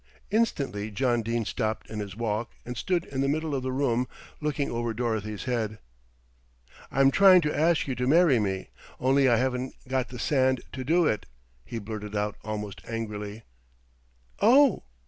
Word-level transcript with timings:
Instantly 0.31 0.89
John 0.89 1.21
Dene 1.21 1.45
stopped 1.45 1.87
in 1.87 1.99
his 1.99 2.15
walk, 2.17 2.49
and 2.65 2.75
stood 2.75 3.05
in 3.05 3.21
the 3.21 3.27
middle 3.27 3.53
of 3.53 3.61
the 3.61 3.71
room 3.71 4.07
looking 4.39 4.71
over 4.71 4.95
Dorothy's 4.95 5.43
head. 5.43 5.77
"I'm 6.89 7.11
trying 7.11 7.41
to 7.41 7.55
ask 7.55 7.87
you 7.87 7.93
to 7.93 8.07
marry 8.07 8.39
me, 8.39 8.71
only 8.99 9.29
I 9.29 9.35
haven't 9.37 9.75
got 9.87 10.09
the 10.09 10.17
sand 10.17 10.61
to 10.73 10.83
do 10.83 11.05
it," 11.05 11.27
he 11.63 11.77
blurted 11.77 12.15
out 12.15 12.35
almost 12.43 12.81
angrily. 12.87 13.43
"Oh!" 14.39 14.85